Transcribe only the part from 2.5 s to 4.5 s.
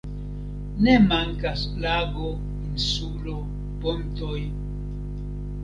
insulo, pontoj.